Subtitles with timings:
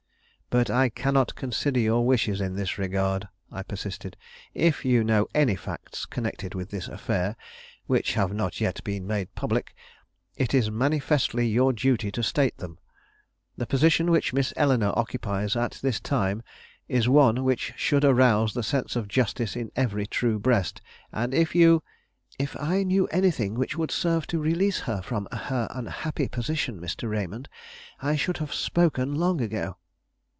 [0.53, 4.17] "But I cannot consider your wishes in this regard," I persisted.
[4.53, 7.37] "If you know any facts, connected with this affair,
[7.87, 9.73] which have not yet been made public,
[10.35, 12.79] it is manifestly your duty to state them.
[13.55, 16.43] The position which Miss Eleanore occupies at this time
[16.89, 20.81] is one which should arouse the sense of justice in every true breast;
[21.13, 21.81] and if you"
[22.37, 27.09] "If I knew anything which would serve to release her from her unhappy position, Mr.
[27.09, 27.47] Raymond,
[28.01, 29.77] I should have spoken long ago."